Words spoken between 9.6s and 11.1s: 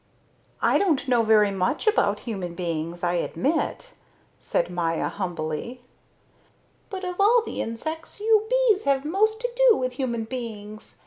do with human beings.